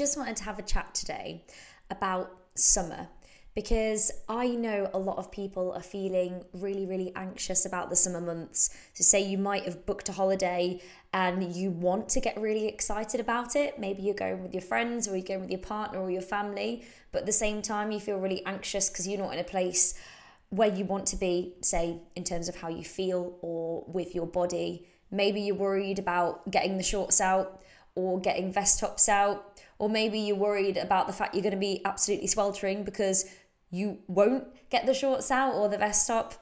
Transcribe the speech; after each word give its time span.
just 0.00 0.16
wanted 0.16 0.34
to 0.34 0.44
have 0.44 0.58
a 0.58 0.62
chat 0.62 0.94
today 0.94 1.44
about 1.90 2.34
summer 2.54 3.06
because 3.54 4.10
I 4.30 4.48
know 4.48 4.88
a 4.94 4.98
lot 4.98 5.18
of 5.18 5.30
people 5.30 5.72
are 5.72 5.82
feeling 5.82 6.42
really, 6.54 6.86
really 6.86 7.12
anxious 7.14 7.66
about 7.66 7.90
the 7.90 7.96
summer 7.96 8.22
months. 8.22 8.70
So, 8.94 9.02
say 9.02 9.20
you 9.20 9.36
might 9.36 9.64
have 9.64 9.84
booked 9.84 10.08
a 10.08 10.12
holiday 10.12 10.80
and 11.12 11.54
you 11.54 11.70
want 11.70 12.08
to 12.10 12.20
get 12.20 12.40
really 12.40 12.66
excited 12.66 13.20
about 13.20 13.54
it. 13.56 13.78
Maybe 13.78 14.00
you're 14.00 14.14
going 14.14 14.42
with 14.42 14.54
your 14.54 14.62
friends 14.62 15.06
or 15.06 15.16
you're 15.16 15.26
going 15.26 15.42
with 15.42 15.50
your 15.50 15.60
partner 15.60 16.00
or 16.00 16.10
your 16.10 16.22
family, 16.22 16.82
but 17.12 17.20
at 17.20 17.26
the 17.26 17.32
same 17.32 17.60
time, 17.60 17.92
you 17.92 18.00
feel 18.00 18.16
really 18.16 18.42
anxious 18.46 18.88
because 18.88 19.06
you're 19.06 19.18
not 19.18 19.34
in 19.34 19.38
a 19.38 19.44
place 19.44 20.00
where 20.48 20.74
you 20.74 20.86
want 20.86 21.04
to 21.08 21.16
be, 21.16 21.56
say, 21.60 22.00
in 22.16 22.24
terms 22.24 22.48
of 22.48 22.56
how 22.56 22.68
you 22.68 22.84
feel 22.84 23.36
or 23.42 23.84
with 23.86 24.14
your 24.14 24.26
body. 24.26 24.86
Maybe 25.10 25.42
you're 25.42 25.56
worried 25.56 25.98
about 25.98 26.50
getting 26.50 26.78
the 26.78 26.82
shorts 26.82 27.20
out 27.20 27.60
or 27.94 28.20
getting 28.20 28.52
vest 28.52 28.80
tops 28.80 29.08
out, 29.08 29.60
or 29.80 29.88
maybe 29.88 30.18
you're 30.18 30.36
worried 30.36 30.76
about 30.76 31.06
the 31.06 31.12
fact 31.12 31.34
you're 31.34 31.42
going 31.42 31.54
to 31.54 31.58
be 31.58 31.80
absolutely 31.86 32.26
sweltering 32.26 32.84
because 32.84 33.24
you 33.70 33.98
won't 34.08 34.44
get 34.68 34.84
the 34.84 34.92
shorts 34.92 35.30
out 35.30 35.54
or 35.54 35.70
the 35.70 35.78
vest 35.78 36.06
top. 36.06 36.34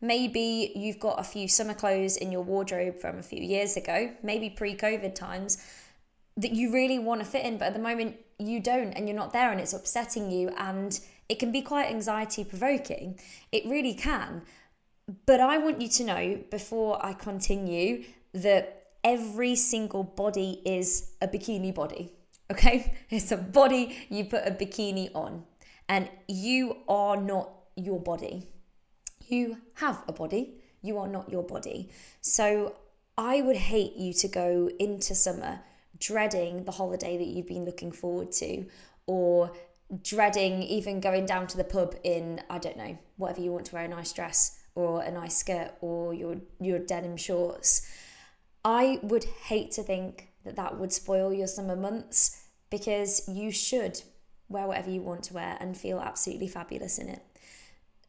Maybe 0.00 0.72
you've 0.74 0.98
got 0.98 1.20
a 1.20 1.22
few 1.22 1.46
summer 1.46 1.74
clothes 1.74 2.16
in 2.16 2.32
your 2.32 2.40
wardrobe 2.40 2.98
from 2.98 3.18
a 3.18 3.22
few 3.22 3.42
years 3.42 3.76
ago, 3.76 4.12
maybe 4.22 4.48
pre 4.48 4.74
COVID 4.74 5.14
times, 5.14 5.62
that 6.38 6.52
you 6.52 6.72
really 6.72 6.98
want 6.98 7.20
to 7.20 7.26
fit 7.26 7.44
in, 7.44 7.58
but 7.58 7.66
at 7.66 7.74
the 7.74 7.80
moment 7.80 8.16
you 8.38 8.60
don't 8.60 8.92
and 8.94 9.06
you're 9.06 9.16
not 9.16 9.34
there 9.34 9.52
and 9.52 9.60
it's 9.60 9.74
upsetting 9.74 10.30
you 10.30 10.48
and 10.56 10.98
it 11.28 11.38
can 11.38 11.52
be 11.52 11.60
quite 11.60 11.90
anxiety 11.90 12.44
provoking. 12.44 13.20
It 13.52 13.66
really 13.66 13.94
can. 13.94 14.40
But 15.26 15.40
I 15.40 15.58
want 15.58 15.82
you 15.82 15.88
to 15.88 16.04
know 16.04 16.40
before 16.50 17.04
I 17.04 17.12
continue 17.12 18.04
that 18.32 18.86
every 19.04 19.54
single 19.54 20.02
body 20.02 20.62
is 20.64 21.10
a 21.20 21.28
bikini 21.28 21.74
body. 21.74 22.15
Okay? 22.50 22.94
It's 23.10 23.32
a 23.32 23.36
body, 23.36 23.96
you 24.08 24.24
put 24.24 24.46
a 24.46 24.50
bikini 24.50 25.10
on 25.14 25.44
and 25.88 26.08
you 26.28 26.78
are 26.88 27.16
not 27.16 27.50
your 27.76 28.00
body. 28.00 28.48
You 29.28 29.58
have 29.74 30.02
a 30.08 30.12
body, 30.12 30.62
you 30.82 30.98
are 30.98 31.08
not 31.08 31.30
your 31.30 31.42
body. 31.42 31.90
So 32.20 32.76
I 33.18 33.40
would 33.42 33.56
hate 33.56 33.96
you 33.96 34.12
to 34.14 34.28
go 34.28 34.70
into 34.78 35.14
summer 35.14 35.60
dreading 35.98 36.64
the 36.64 36.72
holiday 36.72 37.16
that 37.16 37.26
you've 37.26 37.46
been 37.46 37.64
looking 37.64 37.92
forward 37.92 38.30
to 38.32 38.66
or 39.06 39.52
dreading 40.02 40.62
even 40.62 41.00
going 41.00 41.24
down 41.24 41.46
to 41.46 41.56
the 41.56 41.64
pub 41.64 41.94
in 42.02 42.40
I 42.50 42.58
don't 42.58 42.76
know 42.76 42.98
whatever 43.16 43.40
you 43.40 43.52
want 43.52 43.66
to 43.66 43.74
wear 43.74 43.84
a 43.84 43.88
nice 43.88 44.12
dress 44.12 44.58
or 44.74 45.02
a 45.02 45.10
nice 45.10 45.36
skirt 45.36 45.72
or 45.80 46.12
your 46.12 46.36
your 46.60 46.78
denim 46.78 47.16
shorts 47.16 47.88
I 48.64 48.98
would 49.02 49.24
hate 49.24 49.70
to 49.72 49.82
think 49.82 50.28
that 50.46 50.56
that 50.56 50.78
would 50.78 50.92
spoil 50.92 51.32
your 51.32 51.46
summer 51.46 51.76
months 51.76 52.42
because 52.70 53.28
you 53.28 53.50
should 53.50 54.02
wear 54.48 54.66
whatever 54.66 54.90
you 54.90 55.02
want 55.02 55.24
to 55.24 55.34
wear 55.34 55.56
and 55.60 55.76
feel 55.76 56.00
absolutely 56.00 56.48
fabulous 56.48 56.98
in 56.98 57.08
it. 57.08 57.22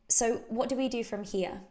So, 0.09 0.41
what 0.47 0.69
do 0.69 0.75
we 0.75 0.87
do 0.87 1.03
from 1.03 1.23
here? 1.23 1.61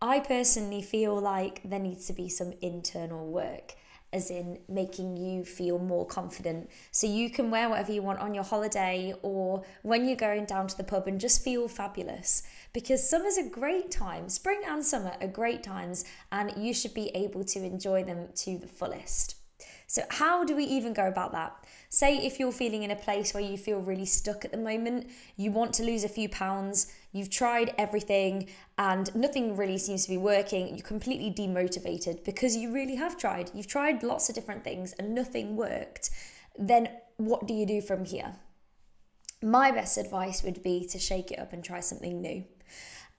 I 0.00 0.20
personally 0.20 0.82
feel 0.82 1.18
like 1.18 1.60
there 1.64 1.78
needs 1.78 2.06
to 2.06 2.12
be 2.12 2.28
some 2.28 2.52
internal 2.60 3.26
work, 3.26 3.74
as 4.12 4.30
in 4.30 4.60
making 4.68 5.16
you 5.16 5.44
feel 5.44 5.78
more 5.78 6.06
confident. 6.06 6.70
So, 6.90 7.06
you 7.06 7.28
can 7.28 7.50
wear 7.50 7.68
whatever 7.68 7.92
you 7.92 8.02
want 8.02 8.20
on 8.20 8.34
your 8.34 8.44
holiday 8.44 9.14
or 9.22 9.62
when 9.82 10.06
you're 10.06 10.16
going 10.16 10.46
down 10.46 10.68
to 10.68 10.76
the 10.76 10.84
pub 10.84 11.06
and 11.06 11.20
just 11.20 11.44
feel 11.44 11.68
fabulous. 11.68 12.42
Because 12.72 13.08
summer's 13.08 13.36
a 13.36 13.48
great 13.48 13.90
time, 13.90 14.28
spring 14.28 14.62
and 14.66 14.84
summer 14.84 15.12
are 15.20 15.28
great 15.28 15.62
times, 15.62 16.04
and 16.32 16.52
you 16.56 16.72
should 16.72 16.94
be 16.94 17.08
able 17.14 17.44
to 17.44 17.62
enjoy 17.62 18.04
them 18.04 18.28
to 18.36 18.56
the 18.56 18.68
fullest. 18.68 19.36
So, 19.86 20.02
how 20.10 20.44
do 20.44 20.56
we 20.56 20.64
even 20.64 20.92
go 20.92 21.06
about 21.06 21.32
that? 21.32 21.64
Say 21.88 22.16
if 22.16 22.40
you're 22.40 22.52
feeling 22.52 22.82
in 22.82 22.90
a 22.90 22.96
place 22.96 23.34
where 23.34 23.42
you 23.42 23.56
feel 23.56 23.80
really 23.80 24.06
stuck 24.06 24.44
at 24.44 24.50
the 24.50 24.58
moment, 24.58 25.08
you 25.36 25.50
want 25.50 25.72
to 25.74 25.82
lose 25.82 26.04
a 26.04 26.08
few 26.08 26.28
pounds, 26.28 26.92
you've 27.12 27.30
tried 27.30 27.74
everything 27.78 28.48
and 28.78 29.14
nothing 29.14 29.56
really 29.56 29.78
seems 29.78 30.04
to 30.04 30.10
be 30.10 30.16
working, 30.16 30.68
you're 30.68 30.86
completely 30.86 31.30
demotivated 31.30 32.24
because 32.24 32.56
you 32.56 32.72
really 32.72 32.96
have 32.96 33.18
tried. 33.18 33.50
You've 33.54 33.66
tried 33.66 34.02
lots 34.02 34.28
of 34.28 34.34
different 34.34 34.64
things 34.64 34.92
and 34.94 35.14
nothing 35.14 35.56
worked. 35.56 36.10
Then 36.58 36.88
what 37.16 37.46
do 37.46 37.54
you 37.54 37.66
do 37.66 37.80
from 37.80 38.04
here? 38.04 38.36
My 39.42 39.70
best 39.70 39.98
advice 39.98 40.42
would 40.42 40.62
be 40.62 40.86
to 40.88 40.98
shake 40.98 41.30
it 41.30 41.38
up 41.38 41.52
and 41.52 41.62
try 41.62 41.80
something 41.80 42.20
new. 42.20 42.44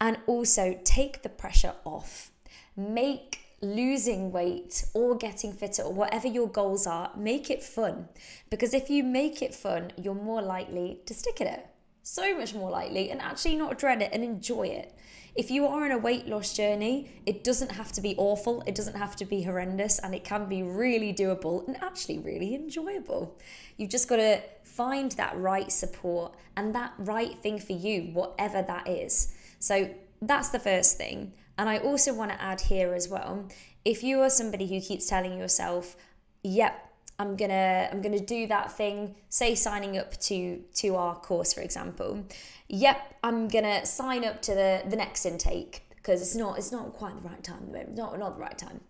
And 0.02 0.18
also 0.28 0.78
take 0.84 1.22
the 1.22 1.30
pressure 1.30 1.76
off. 1.86 2.32
Make 2.76 3.45
losing 3.62 4.32
weight 4.32 4.86
or 4.94 5.16
getting 5.16 5.54
fitter 5.54 5.84
or 5.84 5.94
whatever 5.94 6.28
your 6.28 6.48
goals 6.48 6.86
are, 6.86 7.12
make 7.18 7.50
it 7.50 7.64
fun. 7.64 8.08
Because 8.50 8.74
if 8.74 8.90
you 8.90 9.04
make 9.04 9.42
it 9.42 9.56
fun, 9.56 9.92
you're 9.98 10.14
more 10.14 10.42
likely 10.42 11.00
to 11.06 11.14
stick 11.14 11.42
at 11.42 11.48
it. 11.48 11.68
So 12.04 12.38
much 12.38 12.54
more 12.54 12.70
likely, 12.70 13.10
and 13.10 13.20
actually 13.20 13.56
not 13.56 13.80
dread 13.80 14.02
it 14.04 14.12
and 14.14 14.24
enjoy 14.24 14.68
it. 14.68 14.94
If 15.34 15.50
you 15.50 15.66
are 15.66 15.86
on 15.86 15.92
a 15.92 15.98
weight 15.98 16.28
loss 16.28 16.54
journey, 16.54 17.12
it 17.26 17.44
doesn't 17.44 17.72
have 17.72 17.92
to 17.94 18.02
be 18.02 18.16
awful, 18.18 18.64
it 18.68 18.76
doesn't 18.76 18.96
have 18.96 19.16
to 19.18 19.26
be 19.26 19.42
horrendous, 19.42 19.98
and 20.00 20.14
it 20.14 20.24
can 20.24 20.46
be 20.46 20.62
really 20.62 21.14
doable 21.14 21.68
and 21.68 21.82
actually 21.82 22.20
really 22.20 22.54
enjoyable. 22.54 23.38
You've 23.76 23.90
just 23.90 24.08
got 24.08 24.18
to 24.18 24.42
find 24.64 25.12
that 25.14 25.36
right 25.36 25.72
support 25.72 26.36
and 26.56 26.76
that 26.76 26.94
right 27.00 27.38
thing 27.40 27.60
for 27.60 27.74
you, 27.74 28.12
whatever 28.14 28.62
that 28.62 28.88
is. 28.88 29.34
So 29.60 29.90
that's 30.22 30.50
the 30.50 30.60
first 30.60 30.98
thing. 30.98 31.34
And 31.58 31.70
I 31.70 31.78
also 31.78 32.14
want 32.14 32.32
to 32.32 32.42
add 32.42 32.62
here 32.62 32.94
as 32.94 33.08
well 33.08 33.48
if 33.86 34.04
you 34.04 34.20
are 34.22 34.30
somebody 34.30 34.66
who 34.68 34.82
keeps 34.82 35.06
telling 35.06 35.38
yourself, 35.38 35.96
yep, 36.44 36.92
I'm 37.18 37.38
gonna 37.38 37.88
I'm 37.92 38.02
gonna 38.02 38.20
do 38.20 38.48
that 38.48 38.72
thing, 38.72 39.16
say 39.30 39.56
signing 39.56 39.98
up 39.98 40.20
to 40.22 40.62
to 40.76 40.96
our 40.96 41.16
course, 41.16 41.54
for 41.54 41.62
example. 41.62 42.26
Yep, 42.68 43.16
I'm 43.24 43.48
gonna 43.48 43.86
sign 43.86 44.26
up 44.26 44.42
to 44.42 44.56
the, 44.56 44.84
the 44.90 44.96
next 44.98 45.26
intake 45.26 45.88
because 45.96 46.22
it's 46.22 46.36
not 46.36 46.58
it's 46.58 46.72
not 46.72 46.92
quite 46.94 47.16
the 47.22 47.30
right 47.30 47.42
time 47.44 47.72
Not 47.94 48.20
not 48.20 48.36
the 48.36 48.42
right 48.42 48.58
time. 48.58 48.82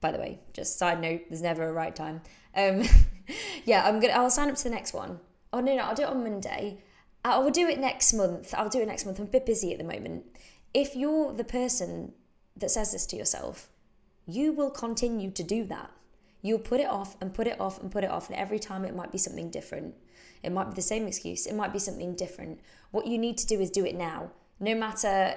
By 0.00 0.12
the 0.12 0.18
way, 0.18 0.38
just 0.52 0.78
side 0.78 1.00
note, 1.00 1.22
there's 1.28 1.42
never 1.42 1.66
a 1.66 1.72
right 1.72 1.96
time. 1.96 2.20
Um, 2.54 2.82
yeah, 3.64 3.88
I'm 3.88 3.98
gonna 3.98 4.12
I'll 4.12 4.30
sign 4.30 4.50
up 4.50 4.56
to 4.56 4.64
the 4.64 4.70
next 4.70 4.92
one. 4.92 5.18
Oh 5.52 5.60
no, 5.60 5.74
no, 5.74 5.82
I'll 5.82 5.94
do 5.94 6.02
it 6.02 6.08
on 6.08 6.22
Monday. 6.22 6.78
I 7.24 7.38
will 7.38 7.50
do 7.50 7.66
it 7.66 7.80
next 7.80 8.12
month. 8.12 8.54
I'll 8.56 8.68
do 8.68 8.80
it 8.80 8.86
next 8.86 9.06
month. 9.06 9.18
I'm 9.18 9.24
a 9.24 9.28
bit 9.28 9.46
busy 9.46 9.72
at 9.72 9.78
the 9.78 9.84
moment 9.84 10.26
if 10.76 10.94
you're 10.94 11.32
the 11.32 11.42
person 11.42 12.12
that 12.54 12.70
says 12.70 12.92
this 12.92 13.06
to 13.06 13.16
yourself, 13.16 13.70
you 14.26 14.52
will 14.52 14.70
continue 14.70 15.30
to 15.30 15.42
do 15.42 15.64
that. 15.64 15.90
You'll 16.42 16.58
put 16.58 16.80
it 16.80 16.86
off 16.86 17.16
and 17.18 17.32
put 17.32 17.46
it 17.46 17.58
off 17.58 17.80
and 17.80 17.90
put 17.90 18.04
it 18.04 18.10
off, 18.10 18.28
and 18.28 18.38
every 18.38 18.58
time 18.58 18.84
it 18.84 18.94
might 18.94 19.10
be 19.10 19.16
something 19.16 19.50
different. 19.50 19.94
It 20.42 20.52
might 20.52 20.68
be 20.68 20.74
the 20.74 20.82
same 20.82 21.06
excuse, 21.06 21.46
it 21.46 21.54
might 21.54 21.72
be 21.72 21.78
something 21.78 22.14
different. 22.14 22.60
What 22.90 23.06
you 23.06 23.16
need 23.16 23.38
to 23.38 23.46
do 23.46 23.58
is 23.58 23.70
do 23.70 23.86
it 23.86 23.94
now. 23.94 24.32
No 24.60 24.74
matter 24.74 25.36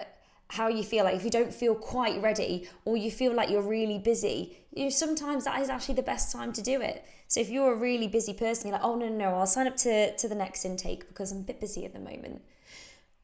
how 0.49 0.67
you 0.67 0.83
feel 0.83 1.05
like 1.05 1.16
if 1.16 1.23
you 1.23 1.29
don't 1.29 1.53
feel 1.53 1.73
quite 1.73 2.22
ready 2.22 2.67
or 2.83 2.97
you 2.97 3.09
feel 3.09 3.33
like 3.33 3.49
you're 3.49 3.61
really 3.61 3.99
busy 3.99 4.57
you 4.73 4.85
know, 4.85 4.89
sometimes 4.89 5.45
that 5.45 5.61
is 5.61 5.69
actually 5.69 5.94
the 5.94 6.01
best 6.01 6.31
time 6.31 6.51
to 6.51 6.59
do 6.59 6.81
it 6.81 7.05
so 7.28 7.39
if 7.39 7.51
you're 7.51 7.72
a 7.72 7.75
really 7.75 8.07
busy 8.07 8.33
person 8.33 8.67
you're 8.67 8.75
like 8.75 8.83
oh 8.83 8.95
no 8.95 9.07
no 9.07 9.16
no 9.16 9.35
i'll 9.35 9.45
sign 9.45 9.67
up 9.67 9.78
to, 9.78 10.16
to 10.17 10.28
the 10.28 10.33
next 10.33 10.66
intake 10.66 11.07
because 11.07 11.31
i'm 11.31 11.38
a 11.38 11.44
bit 11.44 11.59
busy 11.61 11.85
at 11.85 11.94
the 11.94 11.99
moment 11.99 12.41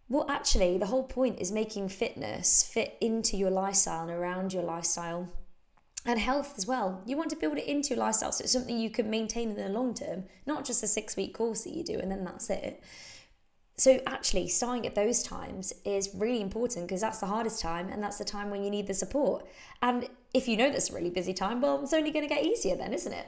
well, 0.08 0.26
actually, 0.30 0.78
the 0.78 0.86
whole 0.86 1.04
point 1.04 1.40
is 1.40 1.52
making 1.52 1.90
fitness 1.90 2.64
fit 2.64 2.98
into 3.02 3.38
your 3.38 3.50
lifestyle 3.50 4.04
and 4.04 4.12
around 4.12 4.54
your 4.54 4.64
lifestyle 4.64 5.30
and 6.06 6.20
health 6.20 6.54
as 6.58 6.68
well. 6.68 7.02
You 7.06 7.18
want 7.18 7.32
to 7.32 7.36
build 7.36 7.58
it 7.58 7.66
into 7.66 7.90
your 7.90 8.00
lifestyle 8.00 8.32
so 8.32 8.44
it's 8.44 8.54
something 8.54 8.78
you 8.78 8.92
can 8.92 9.10
maintain 9.10 9.50
in 9.50 9.56
the 9.58 9.70
long 9.70 9.96
term, 9.96 10.26
not 10.46 10.64
just 10.64 10.84
a 10.84 10.88
six 10.88 11.16
week 11.16 11.34
course 11.34 11.64
that 11.64 11.74
you 11.74 11.84
do 11.84 11.98
and 11.98 12.12
then 12.12 12.24
that's 12.24 12.50
it. 12.50 12.84
So, 13.78 14.00
actually, 14.08 14.48
starting 14.48 14.86
at 14.86 14.96
those 14.96 15.22
times 15.22 15.74
is 15.84 16.12
really 16.16 16.40
important 16.40 16.88
because 16.88 17.02
that's 17.02 17.20
the 17.20 17.26
hardest 17.26 17.60
time 17.60 17.90
and 17.90 18.02
that's 18.02 18.18
the 18.18 18.24
time 18.24 18.50
when 18.50 18.64
you 18.64 18.70
need 18.70 18.88
the 18.88 18.94
support. 18.94 19.46
And 19.82 20.08
if 20.34 20.48
you 20.48 20.56
know 20.56 20.72
that's 20.72 20.92
a 20.92 20.94
really 20.94 21.10
busy 21.10 21.34
time, 21.34 21.60
well, 21.60 21.82
it's 21.84 21.94
only 21.94 22.12
going 22.12 22.26
to 22.26 22.34
get 22.34 22.46
easier 22.46 22.78
then, 22.78 22.94
isn't 22.94 23.12
it? 23.12 23.26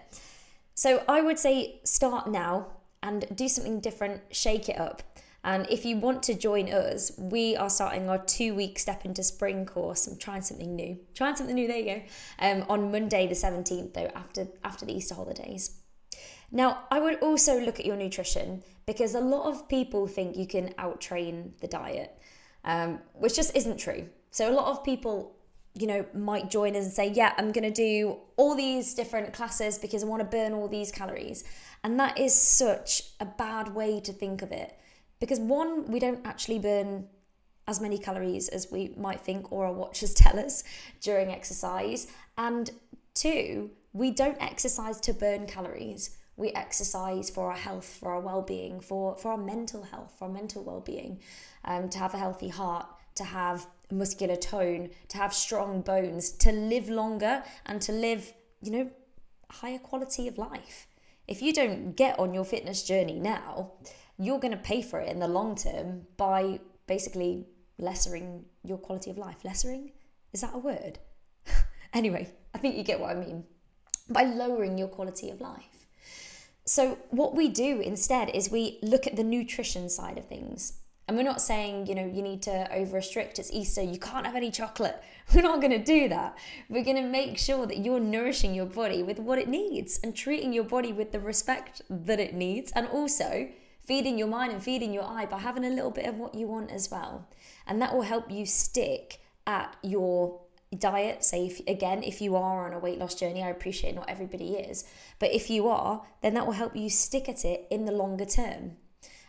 So, 0.73 1.03
I 1.09 1.21
would 1.21 1.37
say 1.37 1.81
start 1.83 2.29
now 2.29 2.67
and 3.03 3.25
do 3.35 3.49
something 3.49 3.81
different, 3.81 4.21
shake 4.31 4.69
it 4.69 4.79
up. 4.79 5.03
And 5.47 5.65
if 5.69 5.85
you 5.85 5.95
want 5.95 6.23
to 6.23 6.33
join 6.33 6.67
us, 6.73 7.13
we 7.17 7.55
are 7.55 7.69
starting 7.69 8.09
our 8.09 8.17
two 8.17 8.53
week 8.53 8.77
step 8.77 9.05
into 9.05 9.23
spring 9.23 9.65
course. 9.65 10.05
I'm 10.05 10.17
trying 10.17 10.41
something 10.41 10.75
new. 10.75 10.99
Trying 11.15 11.37
something 11.37 11.55
new, 11.55 11.69
there 11.69 11.77
you 11.77 11.85
go. 11.85 12.01
Um, 12.39 12.65
on 12.67 12.91
Monday 12.91 13.27
the 13.27 13.33
17th, 13.33 13.93
though, 13.93 14.11
after 14.13 14.49
after 14.65 14.85
the 14.85 14.93
Easter 14.93 15.15
holidays. 15.15 15.79
Now, 16.51 16.83
I 16.91 16.99
would 16.99 17.19
also 17.19 17.61
look 17.61 17.79
at 17.79 17.85
your 17.85 17.95
nutrition 17.95 18.61
because 18.85 19.15
a 19.15 19.21
lot 19.21 19.49
of 19.49 19.69
people 19.69 20.05
think 20.05 20.35
you 20.35 20.47
can 20.47 20.73
outtrain 20.73 21.57
the 21.61 21.67
diet, 21.69 22.21
um, 22.65 22.99
which 23.13 23.37
just 23.37 23.55
isn't 23.55 23.77
true. 23.77 24.09
So 24.31 24.51
a 24.51 24.53
lot 24.53 24.65
of 24.65 24.83
people 24.83 25.37
you 25.79 25.87
know, 25.87 26.05
might 26.13 26.49
join 26.49 26.75
us 26.75 26.83
and 26.83 26.93
say, 26.93 27.09
Yeah, 27.09 27.33
I'm 27.37 27.53
going 27.53 27.63
to 27.63 27.71
do 27.71 28.17
all 28.35 28.53
these 28.53 28.93
different 28.93 29.31
classes 29.31 29.77
because 29.77 30.03
I 30.03 30.07
want 30.07 30.19
to 30.19 30.37
burn 30.37 30.51
all 30.51 30.67
these 30.67 30.91
calories. 30.91 31.45
And 31.85 31.97
that 32.01 32.17
is 32.17 32.33
such 32.33 33.03
a 33.21 33.25
bad 33.25 33.73
way 33.73 34.01
to 34.01 34.11
think 34.11 34.41
of 34.41 34.51
it. 34.51 34.77
Because 35.19 35.39
one, 35.39 35.91
we 35.91 35.99
don't 35.99 36.25
actually 36.25 36.59
burn 36.59 37.07
as 37.67 37.81
many 37.81 37.97
calories 37.97 38.47
as 38.47 38.71
we 38.71 38.93
might 38.97 39.21
think 39.21 39.51
or 39.51 39.65
our 39.65 39.73
watchers 39.73 40.13
tell 40.23 40.39
us 40.39 40.63
during 41.01 41.29
exercise. 41.29 42.07
And 42.37 42.69
two, 43.13 43.71
we 43.93 44.11
don't 44.11 44.41
exercise 44.41 44.99
to 45.01 45.13
burn 45.13 45.47
calories. 45.47 46.17
We 46.35 46.51
exercise 46.51 47.29
for 47.31 47.49
our 47.49 47.57
health, 47.57 47.97
for 47.99 48.11
our 48.11 48.19
well-being, 48.19 48.79
for 48.79 49.17
for 49.17 49.31
our 49.31 49.37
mental 49.37 49.81
health, 49.81 50.13
for 50.19 50.25
our 50.25 50.31
mental 50.31 50.63
well-being, 50.63 51.19
um, 51.65 51.89
to 51.89 51.97
have 51.97 52.13
a 52.13 52.17
healthy 52.17 52.49
heart, 52.49 52.85
to 53.15 53.23
have 53.23 53.65
muscular 53.91 54.35
tone, 54.35 54.91
to 55.07 55.17
have 55.17 55.33
strong 55.33 55.81
bones, 55.81 56.31
to 56.31 56.51
live 56.51 56.89
longer, 56.89 57.43
and 57.65 57.81
to 57.81 57.91
live, 57.91 58.33
you 58.61 58.71
know, 58.71 58.91
higher 59.49 59.79
quality 59.79 60.27
of 60.27 60.37
life. 60.37 60.86
If 61.27 61.41
you 61.41 61.51
don't 61.53 61.95
get 61.95 62.17
on 62.19 62.33
your 62.33 62.45
fitness 62.45 62.83
journey 62.83 63.19
now, 63.19 63.73
you're 64.17 64.39
going 64.39 64.53
to 64.53 64.57
pay 64.57 64.81
for 64.81 64.99
it 64.99 65.09
in 65.09 65.19
the 65.19 65.27
long 65.27 65.55
term 65.55 66.07
by 66.15 66.59
basically 66.87 67.45
lessering 67.77 68.45
your 68.63 68.77
quality 68.77 69.11
of 69.11 69.17
life. 69.17 69.43
Lessering? 69.43 69.91
Is 70.33 70.41
that 70.41 70.53
a 70.53 70.57
word? 70.57 70.99
anyway, 71.93 72.29
I 72.55 72.57
think 72.57 72.75
you 72.75 72.83
get 72.83 72.99
what 72.99 73.15
I 73.15 73.19
mean. 73.19 73.43
By 74.09 74.23
lowering 74.23 74.77
your 74.77 74.87
quality 74.87 75.29
of 75.29 75.41
life. 75.41 75.85
So, 76.65 76.97
what 77.11 77.35
we 77.35 77.47
do 77.49 77.79
instead 77.79 78.29
is 78.29 78.49
we 78.49 78.79
look 78.81 79.07
at 79.07 79.15
the 79.15 79.23
nutrition 79.23 79.89
side 79.89 80.17
of 80.17 80.25
things. 80.25 80.79
And 81.07 81.15
we're 81.15 81.23
not 81.23 81.41
saying, 81.41 81.87
you 81.87 81.95
know, 81.95 82.05
you 82.05 82.21
need 82.21 82.41
to 82.43 82.73
over 82.73 82.97
restrict, 82.97 83.39
it's 83.39 83.51
Easter, 83.53 83.81
you 83.81 83.97
can't 83.97 84.25
have 84.25 84.35
any 84.35 84.51
chocolate. 84.51 85.01
We're 85.33 85.41
not 85.41 85.61
going 85.61 85.71
to 85.71 85.83
do 85.83 86.09
that. 86.09 86.37
We're 86.69 86.83
going 86.83 86.97
to 86.97 87.07
make 87.07 87.37
sure 87.37 87.65
that 87.65 87.77
you're 87.77 87.99
nourishing 87.99 88.53
your 88.53 88.65
body 88.65 89.03
with 89.03 89.19
what 89.19 89.39
it 89.39 89.47
needs 89.47 89.99
and 90.03 90.15
treating 90.15 90.51
your 90.51 90.65
body 90.65 90.91
with 90.91 91.11
the 91.13 91.19
respect 91.19 91.81
that 91.89 92.19
it 92.19 92.33
needs, 92.33 92.71
and 92.73 92.87
also 92.87 93.49
feeding 93.81 94.17
your 94.17 94.27
mind 94.27 94.51
and 94.51 94.61
feeding 94.61 94.93
your 94.93 95.03
eye 95.03 95.25
by 95.25 95.39
having 95.39 95.63
a 95.63 95.69
little 95.69 95.91
bit 95.91 96.05
of 96.05 96.15
what 96.15 96.35
you 96.35 96.47
want 96.47 96.71
as 96.71 96.91
well. 96.91 97.27
And 97.65 97.81
that 97.81 97.93
will 97.93 98.01
help 98.01 98.29
you 98.29 98.45
stick 98.45 99.21
at 99.45 99.75
your 99.81 100.41
diet 100.77 101.23
say 101.23 101.45
if, 101.47 101.61
again 101.65 102.03
if 102.03 102.19
you 102.19 102.35
are 102.35 102.67
on 102.67 102.73
a 102.73 102.79
weight 102.79 102.99
loss 102.99 103.15
journey 103.15 103.41
i 103.41 103.47
appreciate 103.47 103.95
not 103.95 104.09
everybody 104.09 104.55
is 104.55 104.83
but 105.17 105.31
if 105.31 105.49
you 105.49 105.65
are 105.69 106.05
then 106.21 106.33
that 106.33 106.45
will 106.45 106.53
help 106.53 106.75
you 106.75 106.89
stick 106.89 107.29
at 107.29 107.45
it 107.45 107.65
in 107.71 107.85
the 107.85 107.91
longer 107.91 108.25
term 108.25 108.75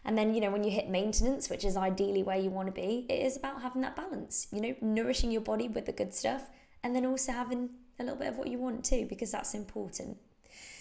and 0.05 0.17
then 0.17 0.35
you 0.35 0.41
know 0.41 0.51
when 0.51 0.65
you 0.65 0.71
hit 0.71 0.89
maintenance 0.89 1.49
which 1.49 1.65
is 1.65 1.77
ideally 1.77 2.23
where 2.23 2.39
you 2.39 2.51
want 2.51 2.67
to 2.67 2.73
be 2.73 3.07
it 3.09 3.25
is 3.25 3.37
about 3.37 3.63
having 3.63 3.83
that 3.83 3.97
balance 3.97 4.47
you 4.53 4.61
know 4.61 4.75
nourishing 4.81 5.31
your 5.31 5.41
body 5.41 5.69
with 5.69 5.87
the 5.87 5.93
good 5.93 6.15
stuff 6.15 6.51
and 6.83 6.95
then 6.95 7.07
also 7.07 7.33
having 7.33 7.71
a 7.99 8.03
little 8.03 8.19
bit 8.19 8.29
of 8.29 8.37
what 8.37 8.49
you 8.49 8.59
want 8.59 8.85
too 8.85 9.07
because 9.09 9.31
that's 9.31 9.55
important 9.55 10.17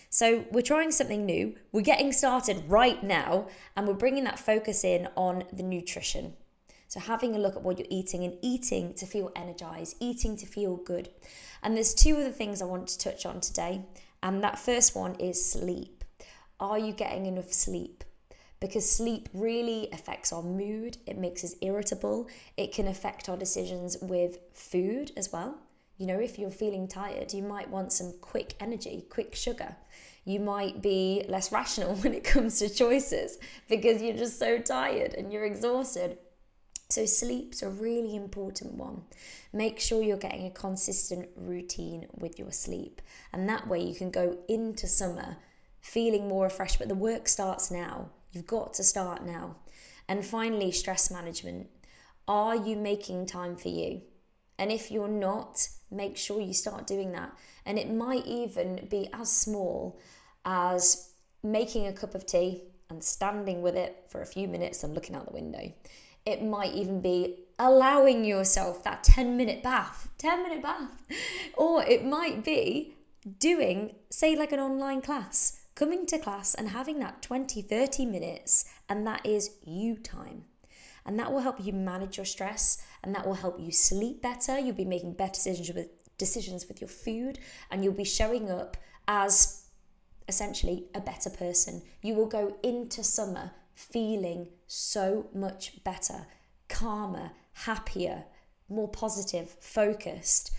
so 0.09 0.45
we're 0.51 0.61
trying 0.61 0.91
something 0.91 1.25
new 1.25 1.55
we're 1.71 1.81
getting 1.81 2.11
started 2.11 2.63
right 2.67 3.03
now 3.03 3.47
and 3.75 3.87
we're 3.87 3.93
bringing 3.93 4.23
that 4.23 4.39
focus 4.39 4.83
in 4.83 5.07
on 5.15 5.43
the 5.51 5.63
nutrition 5.63 6.33
so, 6.89 7.01
having 7.01 7.35
a 7.35 7.39
look 7.39 7.55
at 7.55 7.63
what 7.63 7.77
you're 7.77 7.87
eating 7.89 8.23
and 8.23 8.37
eating 8.41 8.93
to 8.93 9.05
feel 9.05 9.31
energized, 9.35 9.97
eating 9.99 10.37
to 10.37 10.45
feel 10.45 10.77
good. 10.77 11.09
And 11.61 11.75
there's 11.75 11.93
two 11.93 12.15
other 12.15 12.31
things 12.31 12.61
I 12.61 12.65
want 12.65 12.87
to 12.87 12.97
touch 12.97 13.25
on 13.25 13.41
today. 13.41 13.81
And 14.23 14.41
that 14.43 14.57
first 14.57 14.95
one 14.95 15.15
is 15.15 15.43
sleep. 15.43 16.05
Are 16.59 16.79
you 16.79 16.93
getting 16.93 17.25
enough 17.25 17.51
sleep? 17.51 18.03
Because 18.59 18.89
sleep 18.89 19.29
really 19.33 19.89
affects 19.91 20.33
our 20.33 20.41
mood, 20.41 20.97
it 21.05 21.17
makes 21.17 21.43
us 21.43 21.55
irritable, 21.61 22.27
it 22.55 22.73
can 22.73 22.87
affect 22.87 23.29
our 23.29 23.37
decisions 23.37 23.97
with 24.01 24.39
food 24.53 25.11
as 25.15 25.31
well. 25.31 25.59
You 25.97 26.07
know, 26.07 26.19
if 26.19 26.37
you're 26.37 26.51
feeling 26.51 26.87
tired, 26.87 27.33
you 27.33 27.43
might 27.43 27.69
want 27.69 27.91
some 27.91 28.13
quick 28.21 28.55
energy, 28.59 29.05
quick 29.09 29.35
sugar. 29.35 29.75
You 30.25 30.39
might 30.39 30.81
be 30.81 31.23
less 31.27 31.51
rational 31.51 31.95
when 32.01 32.13
it 32.13 32.23
comes 32.23 32.59
to 32.59 32.69
choices 32.69 33.37
because 33.69 34.01
you're 34.01 34.17
just 34.17 34.39
so 34.39 34.59
tired 34.59 35.13
and 35.13 35.31
you're 35.31 35.45
exhausted. 35.45 36.17
So, 36.89 37.05
sleep's 37.05 37.61
a 37.61 37.69
really 37.69 38.15
important 38.15 38.75
one. 38.75 39.01
Make 39.51 39.77
sure 39.79 40.01
you're 40.01 40.15
getting 40.15 40.45
a 40.45 40.51
consistent 40.51 41.27
routine 41.35 42.07
with 42.13 42.39
your 42.39 42.51
sleep, 42.53 43.01
and 43.33 43.49
that 43.49 43.67
way 43.67 43.81
you 43.81 43.93
can 43.93 44.09
go 44.09 44.37
into 44.47 44.87
summer 44.87 45.35
feeling 45.81 46.29
more 46.29 46.45
refreshed. 46.45 46.79
But 46.79 46.87
the 46.87 46.95
work 46.95 47.27
starts 47.27 47.69
now, 47.69 48.09
you've 48.31 48.47
got 48.47 48.73
to 48.75 48.83
start 48.83 49.25
now. 49.25 49.57
And 50.07 50.25
finally, 50.25 50.71
stress 50.71 51.11
management. 51.11 51.67
Are 52.27 52.55
you 52.55 52.75
making 52.75 53.25
time 53.25 53.55
for 53.55 53.69
you? 53.69 54.01
And 54.57 54.71
if 54.71 54.91
you're 54.91 55.07
not, 55.07 55.67
make 55.91 56.17
sure 56.17 56.41
you 56.41 56.53
start 56.53 56.87
doing 56.87 57.11
that. 57.13 57.31
And 57.65 57.77
it 57.77 57.91
might 57.91 58.25
even 58.25 58.87
be 58.89 59.09
as 59.13 59.31
small 59.31 59.99
as 60.45 61.11
making 61.43 61.87
a 61.87 61.93
cup 61.93 62.15
of 62.15 62.25
tea 62.25 62.63
and 62.89 63.03
standing 63.03 63.61
with 63.61 63.75
it 63.75 64.05
for 64.09 64.21
a 64.21 64.25
few 64.25 64.47
minutes 64.47 64.83
and 64.83 64.93
looking 64.93 65.15
out 65.15 65.27
the 65.27 65.33
window. 65.33 65.71
It 66.25 66.43
might 66.43 66.73
even 66.73 67.01
be 67.01 67.45
allowing 67.59 68.25
yourself 68.25 68.83
that 68.83 69.03
10 69.03 69.37
minute 69.37 69.63
bath, 69.63 70.09
10 70.17 70.43
minute 70.43 70.61
bath. 70.61 71.03
Or 71.55 71.83
it 71.83 72.05
might 72.05 72.43
be 72.43 72.93
doing, 73.39 73.95
say, 74.11 74.35
like 74.35 74.51
an 74.51 74.59
online 74.59 75.01
class, 75.01 75.59
coming 75.77 76.07
to 76.07 76.17
class 76.17 76.55
and 76.55 76.69
having 76.69 76.97
that 76.99 77.21
20, 77.21 77.61
30 77.61 78.05
minutes, 78.05 78.65
and 78.89 79.05
that 79.05 79.23
is 79.25 79.51
you 79.63 79.95
time. 79.95 80.43
And 81.05 81.19
that 81.19 81.31
will 81.31 81.39
help 81.39 81.63
you 81.63 81.71
manage 81.71 82.17
your 82.17 82.25
stress 82.25 82.83
and 83.03 83.13
that 83.15 83.25
will 83.25 83.35
help 83.35 83.59
you 83.59 83.71
sleep 83.71 84.21
better. 84.21 84.59
You'll 84.59 84.75
be 84.75 84.85
making 84.85 85.13
better 85.13 85.33
decisions 85.33 85.71
with 85.73 85.89
decisions 86.17 86.67
with 86.67 86.81
your 86.81 86.89
food 86.89 87.39
and 87.71 87.83
you'll 87.83 87.93
be 87.93 88.03
showing 88.03 88.49
up 88.51 88.75
as 89.07 89.67
essentially 90.27 90.85
a 90.95 90.99
better 90.99 91.29
person. 91.29 91.83
You 92.01 92.15
will 92.15 92.25
go 92.25 92.57
into 92.63 93.03
summer 93.03 93.51
feeling 93.73 94.47
so 94.65 95.29
much 95.33 95.81
better, 95.83 96.25
calmer, 96.67 97.31
happier, 97.53 98.25
more 98.67 98.89
positive, 98.89 99.55
focused. 99.61 100.51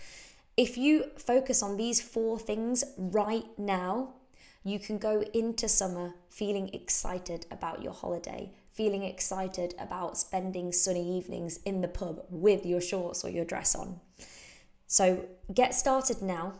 If 0.57 0.77
you 0.77 1.11
focus 1.17 1.61
on 1.61 1.77
these 1.77 2.01
four 2.01 2.39
things 2.39 2.83
right 2.97 3.45
now, 3.57 4.15
you 4.63 4.79
can 4.79 4.97
go 4.97 5.23
into 5.33 5.67
summer 5.67 6.13
feeling 6.29 6.69
excited 6.73 7.45
about 7.51 7.81
your 7.81 7.93
holiday, 7.93 8.51
feeling 8.71 9.03
excited 9.03 9.73
about 9.79 10.17
spending 10.17 10.71
sunny 10.71 11.17
evenings 11.17 11.59
in 11.65 11.81
the 11.81 11.87
pub 11.87 12.23
with 12.29 12.65
your 12.65 12.81
shorts 12.81 13.23
or 13.23 13.29
your 13.29 13.45
dress 13.45 13.75
on. 13.75 13.99
So 14.87 15.25
get 15.53 15.73
started 15.73 16.21
now, 16.21 16.53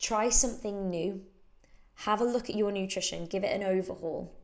try 0.00 0.28
something 0.28 0.90
new, 0.90 1.22
have 1.96 2.20
a 2.20 2.24
look 2.24 2.50
at 2.50 2.56
your 2.56 2.72
nutrition, 2.72 3.26
give 3.26 3.44
it 3.44 3.54
an 3.54 3.62
overhaul. 3.62 4.34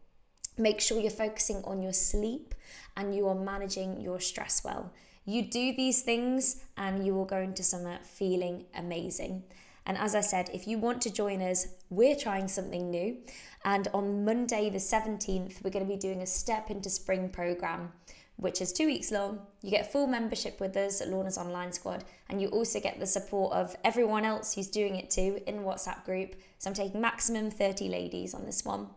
Make 0.56 0.80
sure 0.80 1.00
you're 1.00 1.10
focusing 1.10 1.62
on 1.64 1.82
your 1.82 1.92
sleep 1.92 2.54
and 2.96 3.14
you 3.14 3.28
are 3.28 3.34
managing 3.34 4.00
your 4.00 4.20
stress 4.20 4.62
well. 4.64 4.92
You 5.24 5.42
do 5.42 5.74
these 5.74 6.02
things 6.02 6.64
and 6.76 7.06
you 7.06 7.14
will 7.14 7.24
go 7.24 7.38
into 7.38 7.62
summer 7.62 7.98
feeling 8.02 8.64
amazing. 8.74 9.44
And 9.86 9.96
as 9.98 10.14
I 10.14 10.20
said, 10.20 10.50
if 10.52 10.66
you 10.66 10.78
want 10.78 11.02
to 11.02 11.12
join 11.12 11.42
us, 11.42 11.66
we're 11.88 12.16
trying 12.16 12.48
something 12.48 12.90
new. 12.90 13.18
And 13.64 13.88
on 13.92 14.24
Monday, 14.24 14.70
the 14.70 14.78
17th, 14.78 15.62
we're 15.62 15.70
going 15.70 15.86
to 15.86 15.92
be 15.92 15.98
doing 15.98 16.22
a 16.22 16.26
Step 16.26 16.70
into 16.70 16.90
Spring 16.90 17.28
program, 17.28 17.92
which 18.36 18.60
is 18.60 18.72
two 18.72 18.86
weeks 18.86 19.10
long. 19.10 19.40
You 19.62 19.70
get 19.70 19.90
full 19.90 20.06
membership 20.06 20.60
with 20.60 20.76
us 20.76 21.00
at 21.00 21.08
Lorna's 21.08 21.38
Online 21.38 21.72
Squad, 21.72 22.04
and 22.28 22.40
you 22.40 22.48
also 22.48 22.80
get 22.80 23.00
the 23.00 23.06
support 23.06 23.52
of 23.52 23.76
everyone 23.84 24.24
else 24.24 24.54
who's 24.54 24.68
doing 24.68 24.96
it 24.96 25.10
too 25.10 25.40
in 25.46 25.60
WhatsApp 25.60 26.04
group. 26.04 26.36
So 26.58 26.70
I'm 26.70 26.74
taking 26.74 27.00
maximum 27.00 27.50
30 27.50 27.88
ladies 27.88 28.34
on 28.34 28.46
this 28.46 28.64
one 28.64 28.88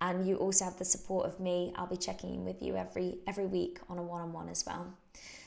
and 0.00 0.26
you 0.26 0.36
also 0.36 0.64
have 0.64 0.78
the 0.78 0.84
support 0.84 1.26
of 1.26 1.38
me. 1.40 1.72
I'll 1.76 1.86
be 1.86 1.96
checking 1.96 2.34
in 2.34 2.44
with 2.44 2.62
you 2.62 2.76
every 2.76 3.18
every 3.26 3.46
week 3.46 3.80
on 3.88 3.98
a 3.98 4.02
one-on-one 4.02 4.48
as 4.48 4.64
well. 4.66 4.94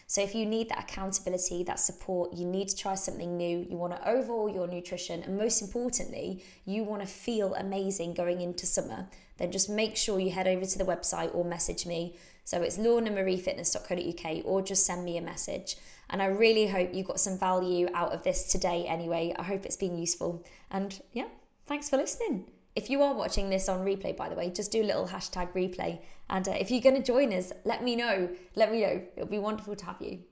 So 0.07 0.21
if 0.21 0.35
you 0.35 0.45
need 0.45 0.69
that 0.69 0.83
accountability, 0.83 1.63
that 1.63 1.79
support, 1.79 2.33
you 2.33 2.45
need 2.45 2.69
to 2.69 2.75
try 2.75 2.95
something 2.95 3.37
new, 3.37 3.65
you 3.69 3.77
want 3.77 3.95
to 3.95 4.09
overhaul 4.09 4.49
your 4.49 4.67
nutrition, 4.67 5.23
and 5.23 5.37
most 5.37 5.61
importantly, 5.61 6.43
you 6.65 6.83
want 6.83 7.01
to 7.01 7.07
feel 7.07 7.55
amazing 7.55 8.13
going 8.13 8.41
into 8.41 8.65
summer, 8.65 9.07
then 9.37 9.51
just 9.51 9.69
make 9.69 9.95
sure 9.95 10.19
you 10.19 10.31
head 10.31 10.47
over 10.47 10.65
to 10.65 10.77
the 10.77 10.85
website 10.85 11.33
or 11.33 11.43
message 11.43 11.85
me. 11.85 12.15
So 12.43 12.61
it's 12.61 12.77
lornamariefitness.co.uk 12.77 14.45
or 14.45 14.61
just 14.61 14.85
send 14.85 15.05
me 15.05 15.17
a 15.17 15.21
message. 15.21 15.77
And 16.09 16.21
I 16.21 16.25
really 16.25 16.67
hope 16.67 16.93
you 16.93 17.03
got 17.03 17.19
some 17.19 17.37
value 17.37 17.87
out 17.93 18.11
of 18.11 18.23
this 18.23 18.51
today 18.51 18.85
anyway. 18.85 19.33
I 19.37 19.43
hope 19.43 19.65
it's 19.65 19.77
been 19.77 19.97
useful. 19.97 20.45
And 20.69 21.01
yeah, 21.13 21.27
thanks 21.65 21.89
for 21.89 21.97
listening. 21.97 22.45
If 22.75 22.89
you 22.89 23.03
are 23.03 23.13
watching 23.13 23.49
this 23.49 23.69
on 23.69 23.85
replay, 23.85 24.17
by 24.17 24.29
the 24.29 24.35
way, 24.35 24.49
just 24.49 24.71
do 24.71 24.81
a 24.81 24.83
little 24.83 25.07
hashtag 25.07 25.53
replay. 25.53 25.99
And 26.29 26.47
uh, 26.47 26.53
if 26.59 26.71
you're 26.71 26.81
going 26.81 26.95
to 26.95 27.03
join 27.03 27.31
us, 27.31 27.53
let 27.65 27.83
me 27.83 27.95
know. 27.95 28.29
Let 28.55 28.71
me 28.71 28.81
know. 28.81 29.01
It'll 29.15 29.29
be 29.29 29.37
wonderful 29.37 29.75
to 29.75 29.85
have 29.85 30.01
you. 30.01 30.23